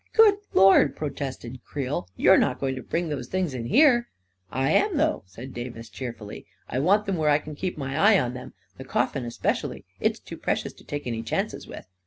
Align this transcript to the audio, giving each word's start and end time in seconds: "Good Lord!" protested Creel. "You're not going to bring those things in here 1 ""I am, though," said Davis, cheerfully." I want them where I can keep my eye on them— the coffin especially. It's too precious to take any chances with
"Good 0.13 0.37
Lord!" 0.55 0.95
protested 0.95 1.63
Creel. 1.63 2.09
"You're 2.17 2.39
not 2.39 2.59
going 2.59 2.73
to 2.75 2.81
bring 2.81 3.09
those 3.09 3.27
things 3.27 3.53
in 3.53 3.65
here 3.67 4.09
1 4.49 4.61
""I 4.65 4.71
am, 4.71 4.97
though," 4.97 5.21
said 5.27 5.53
Davis, 5.53 5.89
cheerfully." 5.89 6.47
I 6.67 6.79
want 6.79 7.05
them 7.05 7.17
where 7.17 7.29
I 7.29 7.37
can 7.37 7.53
keep 7.53 7.77
my 7.77 7.95
eye 7.99 8.19
on 8.19 8.33
them— 8.33 8.53
the 8.79 8.83
coffin 8.83 9.25
especially. 9.25 9.85
It's 9.99 10.17
too 10.19 10.37
precious 10.37 10.73
to 10.73 10.83
take 10.83 11.05
any 11.05 11.21
chances 11.21 11.67
with 11.67 11.85